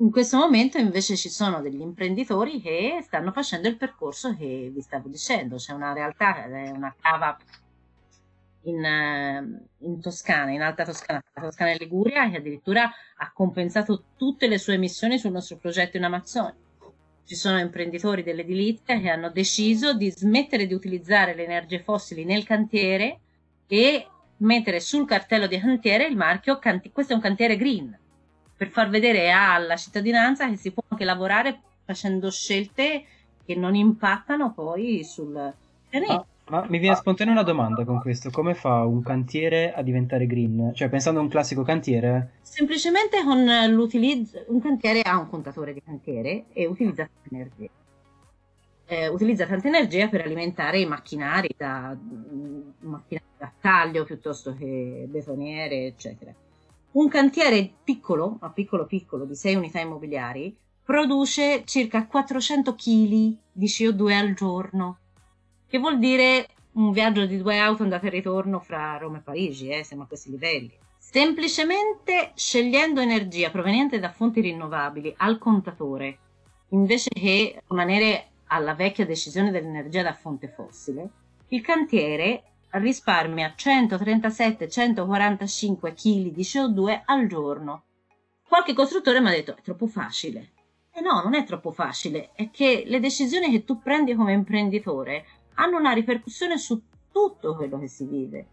[0.00, 4.80] in questo momento invece ci sono degli imprenditori che stanno facendo il percorso che vi
[4.80, 6.44] stavo dicendo, c'è una realtà,
[6.74, 7.36] una cava
[8.62, 14.46] in, eh, in, Toscana, in Alta Toscana, Toscana e Liguria, che addirittura ha compensato tutte
[14.46, 16.56] le sue emissioni sul nostro progetto in Amazzonia.
[17.24, 22.44] Ci sono imprenditori dell'edilizia che hanno deciso di smettere di utilizzare le energie fossili nel
[22.44, 23.20] cantiere
[23.66, 24.06] e
[24.38, 27.96] mettere sul cartello di cantiere il marchio canti- questo è un cantiere green
[28.56, 33.04] per far vedere alla cittadinanza che si può anche lavorare facendo scelte
[33.44, 35.54] che non impattano poi sul
[35.88, 36.26] pianeta.
[36.48, 40.72] Ma mi viene spontanea una domanda con questo: come fa un cantiere a diventare green?
[40.74, 42.32] Cioè, pensando a un classico cantiere?
[42.42, 44.44] Semplicemente con l'utilizzo.
[44.48, 47.70] Un cantiere ha un contatore di cantiere e utilizza tanta energia.
[48.86, 51.94] Eh, utilizza tanta energia per alimentare i macchinari da,
[52.80, 56.34] macchinari da taglio piuttosto che betoniere, eccetera
[56.98, 63.66] un cantiere piccolo, ma piccolo piccolo, di 6 unità immobiliari, produce circa 400 kg di
[63.66, 64.98] CO2 al giorno,
[65.68, 69.68] che vuol dire un viaggio di due auto andata e ritorno fra Roma e Parigi,
[69.68, 70.72] eh, siamo a questi livelli.
[70.96, 76.18] Semplicemente scegliendo energia proveniente da fonti rinnovabili al contatore,
[76.70, 81.10] invece che rimanere alla vecchia decisione dell'energia da fonte fossile,
[81.48, 87.82] il cantiere risparmia 137-145 kg di CO2 al giorno.
[88.46, 90.52] Qualche costruttore mi ha detto è troppo facile.
[90.92, 95.24] E no, non è troppo facile, è che le decisioni che tu prendi come imprenditore
[95.60, 98.46] hanno una ripercussione su tutto quello che si vive.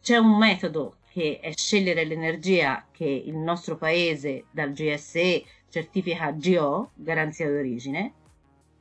[0.00, 6.90] C'è un metodo che è scegliere l'energia che il nostro paese dal GSE certifica GO,
[6.94, 8.14] garanzia d'origine,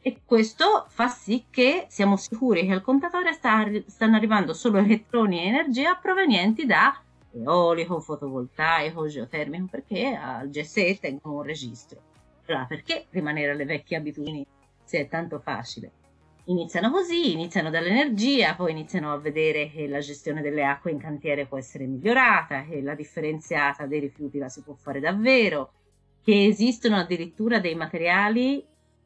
[0.02, 5.42] e questo fa sì che siamo sicuri che al contatore sta, stanno arrivando solo elettroni
[5.42, 7.00] e energia provenienti da
[7.34, 12.00] eolico, fotovoltaico, geotermico, perché al GSE tengono un registro.
[12.46, 14.46] Allora, perché rimanere alle vecchie abitudini
[14.84, 15.92] se è tanto facile?
[16.46, 21.46] Iniziano così, iniziano dall'energia, poi iniziano a vedere che la gestione delle acque in cantiere
[21.46, 25.72] può essere migliorata, che la differenziata dei rifiuti la si può fare davvero,
[26.24, 28.66] che esistono addirittura dei materiali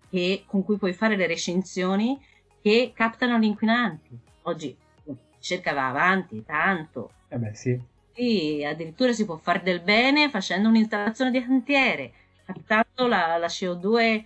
[0.10, 2.18] che, con cui puoi fare le recensioni
[2.62, 4.18] che captano gli inquinanti.
[4.44, 7.12] Oggi la ricerca va avanti tanto.
[7.28, 7.80] Eh beh, sì.
[8.14, 12.14] Sì, addirittura si può fare del bene facendo un'installazione di cantiere,
[12.46, 14.26] captando la, la CO2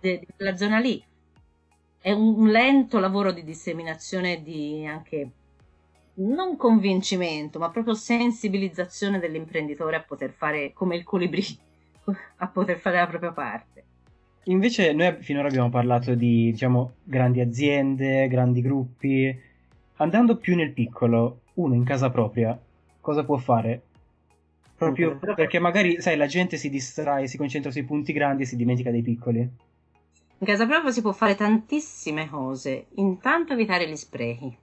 [0.00, 1.02] de, de, della zona lì.
[2.04, 5.30] È un, un lento lavoro di disseminazione di anche
[6.16, 11.42] non convincimento, ma proprio sensibilizzazione dell'imprenditore a poter fare come il colibrì,
[12.36, 13.84] a poter fare la propria parte.
[14.44, 19.40] Invece noi finora abbiamo parlato di, diciamo, grandi aziende, grandi gruppi.
[19.96, 22.60] Andando più nel piccolo, uno in casa propria,
[23.00, 23.80] cosa può fare?
[24.76, 28.56] Proprio perché magari, sai, la gente si distrae, si concentra sui punti grandi e si
[28.56, 29.72] dimentica dei piccoli.
[30.38, 32.88] In casa propria si può fare tantissime cose.
[32.96, 34.56] Intanto evitare gli sprechi,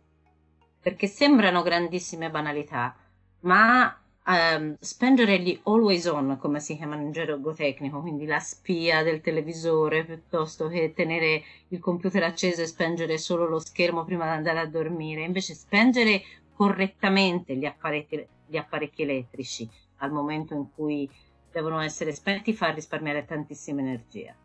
[0.80, 2.96] perché sembrano grandissime banalità,
[3.42, 9.02] ma um, spengere gli always on, come si chiamano in gergo tecnico, quindi la spia
[9.02, 14.32] del televisore, piuttosto che tenere il computer acceso e spengere solo lo schermo prima di
[14.32, 16.22] andare a dormire, invece spengere
[16.54, 21.10] correttamente gli apparecchi, gli apparecchi elettrici al momento in cui
[21.52, 24.36] devono essere spenti fa risparmiare tantissima energia.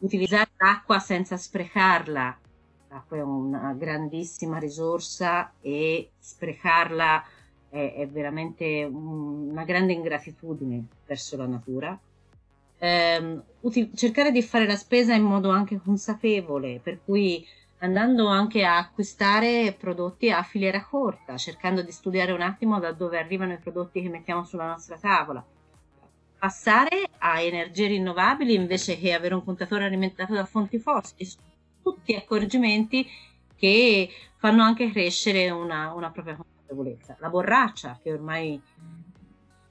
[0.00, 2.38] Utilizzare l'acqua senza sprecarla,
[2.88, 7.22] l'acqua è una grandissima risorsa e sprecarla
[7.68, 11.98] è, è veramente una grande ingratitudine verso la natura.
[12.78, 17.46] Eh, util- cercare di fare la spesa in modo anche consapevole, per cui
[17.80, 23.18] andando anche a acquistare prodotti a filiera corta, cercando di studiare un attimo da dove
[23.18, 25.46] arrivano i prodotti che mettiamo sulla nostra tavola.
[26.40, 31.30] Passare a energie rinnovabili invece che avere un contatore alimentato da fonti fossili,
[31.82, 33.06] tutti accorgimenti
[33.54, 37.16] che fanno anche crescere una, una propria consapevolezza.
[37.20, 38.58] La borraccia che ormai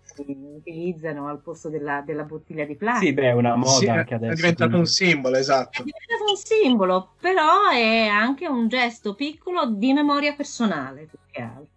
[0.04, 3.08] si utilizzano al posto della, della bottiglia di plastica.
[3.08, 4.34] Sì, beh, è una moda sì, anche adesso.
[4.34, 4.78] È diventato quindi...
[4.78, 5.82] un simbolo, esatto.
[5.82, 11.42] È diventato un simbolo, però è anche un gesto piccolo di memoria personale, più che
[11.42, 11.68] altro.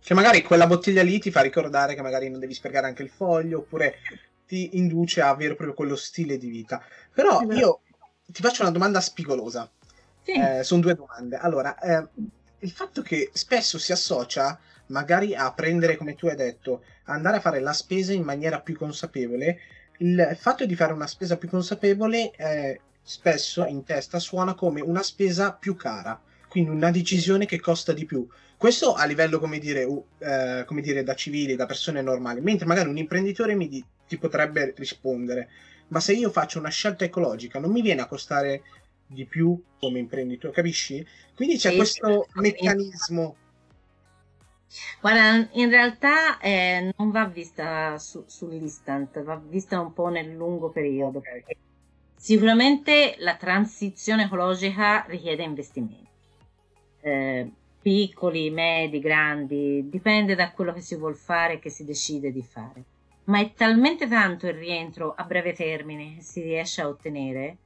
[0.00, 3.10] Cioè, magari quella bottiglia lì ti fa ricordare che magari non devi sprecare anche il
[3.10, 3.96] foglio, oppure
[4.48, 6.82] ti induce a avere proprio quello stile di vita.
[7.12, 7.82] Però io
[8.26, 9.70] ti faccio una domanda spigolosa.
[10.24, 10.32] Sì.
[10.32, 11.36] Eh, sono due domande.
[11.36, 12.08] Allora, eh,
[12.60, 17.40] il fatto che spesso si associa magari a prendere, come tu hai detto, andare a
[17.40, 19.58] fare la spesa in maniera più consapevole,
[19.98, 25.02] il fatto di fare una spesa più consapevole eh, spesso in testa suona come una
[25.02, 26.20] spesa più cara.
[26.48, 28.26] quindi una decisione che costa di più.
[28.56, 30.04] Questo a livello, come dire, uh,
[30.64, 34.74] come dire da civili, da persone normali, mentre magari un imprenditore mi di- ti potrebbe
[34.76, 35.48] rispondere,
[35.88, 38.62] ma se io faccio una scelta ecologica non mi viene a costare
[39.06, 41.06] di più come imprenditore, capisci?
[41.34, 43.36] Quindi c'è sì, questo meccanismo.
[45.00, 50.68] Guarda, in realtà eh, non va vista su, sull'istant, va vista un po' nel lungo
[50.68, 51.18] periodo.
[51.18, 51.42] Okay.
[52.14, 56.06] Sicuramente la transizione ecologica richiede investimenti.
[57.00, 57.50] Eh,
[57.80, 62.42] piccoli, medi, grandi, dipende da quello che si vuole fare e che si decide di
[62.42, 62.84] fare.
[63.28, 67.58] Ma è talmente tanto il rientro a breve termine che si riesce a ottenere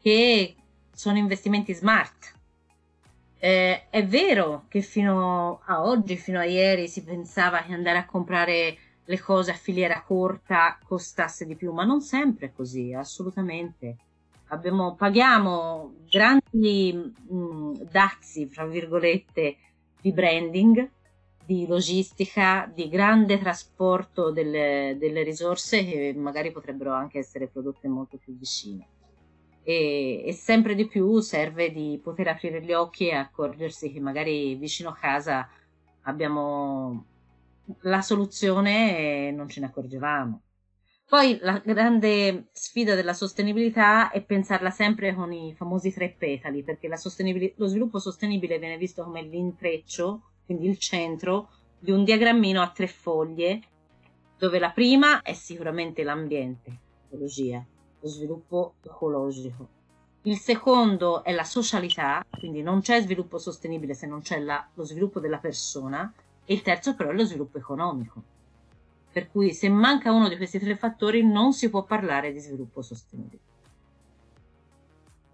[0.00, 0.54] che
[0.92, 2.32] sono investimenti smart.
[3.38, 8.06] Eh, è vero che fino a oggi, fino a ieri, si pensava che andare a
[8.06, 13.96] comprare le cose a filiera corta costasse di più, ma non sempre è così, assolutamente.
[14.48, 19.56] Abbiamo, paghiamo grandi mh, mm, dazi, fra virgolette,
[20.00, 20.88] di branding,
[21.44, 28.16] di logistica, di grande trasporto delle, delle risorse che magari potrebbero anche essere prodotte molto
[28.18, 28.86] più vicine
[29.62, 34.54] e, e, sempre di più serve di poter aprire gli occhi e accorgersi che magari
[34.56, 35.48] vicino a casa
[36.02, 37.06] abbiamo
[37.82, 40.42] la soluzione e non ce ne accorgevamo.
[41.06, 46.88] Poi la grande sfida della sostenibilità è pensarla sempre con i famosi tre petali, perché
[46.88, 51.48] lo sviluppo sostenibile viene visto come l'intreccio, quindi il centro,
[51.78, 53.60] di un diagrammino a tre foglie,
[54.36, 56.76] dove la prima è sicuramente l'ambiente,
[57.08, 57.64] l'ecologia,
[58.00, 59.68] lo sviluppo ecologico.
[60.22, 64.82] Il secondo è la socialità, quindi non c'è sviluppo sostenibile se non c'è la, lo
[64.82, 66.12] sviluppo della persona,
[66.44, 68.20] e il terzo però è lo sviluppo economico.
[69.12, 72.82] Per cui se manca uno di questi tre fattori non si può parlare di sviluppo
[72.82, 73.42] sostenibile.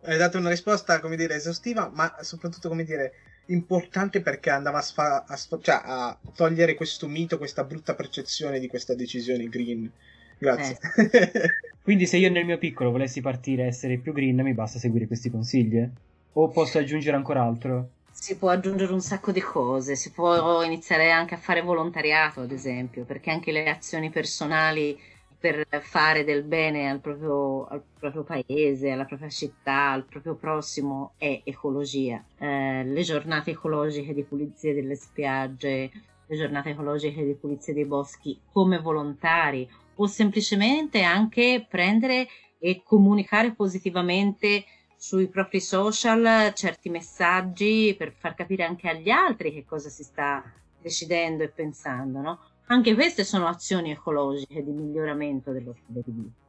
[0.02, 3.14] Hai dato una risposta, come dire, esaustiva, ma soprattutto, come dire,
[3.46, 8.58] importante perché andava a, sfa- a, sfa- cioè a togliere questo mito, questa brutta percezione
[8.58, 9.90] di questa decisione green
[10.38, 10.78] Grazie.
[10.96, 11.50] Eh.
[11.82, 15.06] Quindi se io nel mio piccolo volessi partire a essere più green, mi basta seguire
[15.06, 15.88] questi consigli?
[16.32, 17.90] O posso aggiungere ancora altro?
[18.12, 22.50] Si può aggiungere un sacco di cose, si può iniziare anche a fare volontariato, ad
[22.50, 24.98] esempio, perché anche le azioni personali
[25.38, 31.12] per fare del bene al proprio, al proprio paese, alla propria città, al proprio prossimo
[31.18, 32.22] è ecologia.
[32.38, 35.90] Eh, le giornate ecologiche di pulizia delle spiagge,
[36.26, 42.26] le giornate ecologiche di pulizia dei boschi come volontari o semplicemente anche prendere
[42.58, 44.64] e comunicare positivamente
[44.96, 50.42] sui propri social certi messaggi per far capire anche agli altri che cosa si sta
[50.80, 52.40] decidendo e pensando, no?
[52.68, 56.44] Anche queste sono azioni ecologiche di miglioramento dello stile di vita,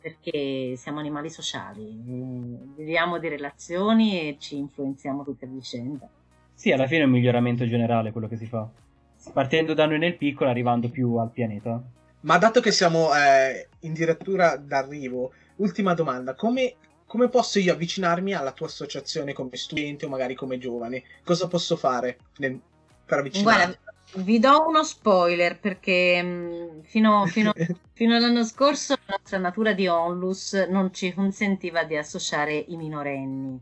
[0.00, 6.08] perché siamo animali sociali, eh, viviamo di relazioni e ci influenziamo tutte a vicenda.
[6.54, 8.66] Sì, alla fine è un miglioramento generale quello che si fa,
[9.30, 11.82] partendo da noi nel piccolo, arrivando più al pianeta.
[12.20, 18.32] Ma dato che siamo eh, in direttura d'arrivo, ultima domanda: come, come, posso io avvicinarmi
[18.32, 21.02] alla tua associazione come studente o magari come giovane?
[21.22, 22.58] Cosa posso fare nel,
[23.04, 23.64] per avvicinarmi?
[23.64, 27.52] Guarda, vi do uno spoiler perché mm, fino, fino,
[27.92, 33.60] fino, all'anno scorso la nostra natura di onlus non ci consentiva di associare i minorenni.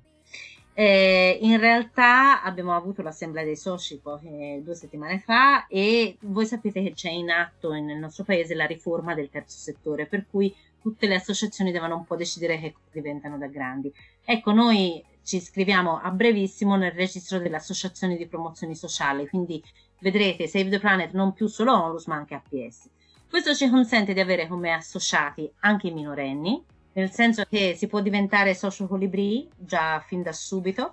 [0.77, 6.83] Eh, in realtà abbiamo avuto l'assemblea dei soci poche, due settimane fa e voi sapete
[6.83, 11.07] che c'è in atto nel nostro paese la riforma del terzo settore, per cui tutte
[11.07, 13.93] le associazioni devono un po' decidere che diventano da grandi.
[14.25, 19.63] Ecco, noi ci iscriviamo a brevissimo nel registro delle associazioni di promozione sociale, quindi
[20.01, 22.91] vedrete Save the Planet non più solo ONLUS ma anche APS.
[23.29, 26.63] Questo ci consente di avere come associati anche i minorenni,
[26.93, 30.93] nel senso che si può diventare socio colibri già fin da subito,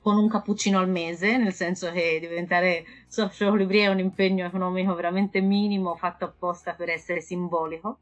[0.00, 4.94] con un cappuccino al mese, nel senso che diventare socio colibri è un impegno economico
[4.94, 7.98] veramente minimo fatto apposta per essere simbolico.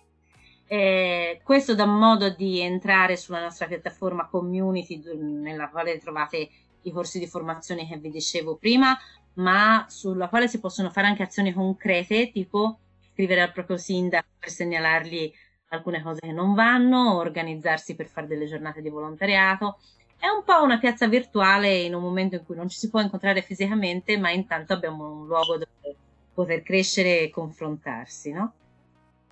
[0.70, 6.50] E questo dà modo di entrare sulla nostra piattaforma community nella quale trovate
[6.82, 8.94] i corsi di formazione che vi dicevo prima,
[9.34, 12.80] ma sulla quale si possono fare anche azioni concrete, tipo
[13.12, 15.32] scrivere al proprio sindaco per segnalargli
[15.68, 19.78] alcune cose che non vanno, organizzarsi per fare delle giornate di volontariato.
[20.18, 23.00] È un po' una piazza virtuale in un momento in cui non ci si può
[23.00, 25.96] incontrare fisicamente, ma intanto abbiamo un luogo dove
[26.34, 28.52] poter crescere e confrontarsi, no?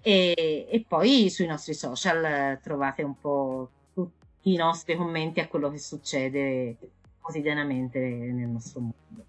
[0.06, 5.68] E, e poi sui nostri social trovate un po' tutti i nostri commenti a quello
[5.68, 6.76] che succede
[7.20, 9.24] quotidianamente nel nostro mondo.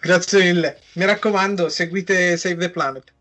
[0.00, 0.80] Grazie mille.
[0.94, 3.12] Mi raccomando, seguite Save the Planet.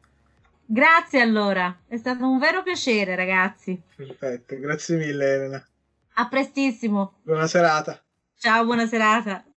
[0.66, 3.80] Grazie allora, è stato un vero piacere ragazzi.
[3.96, 5.68] Perfetto, grazie mille Elena.
[6.14, 7.20] A prestissimo.
[7.22, 8.04] Buona serata.
[8.40, 9.46] Ciao, buona serata.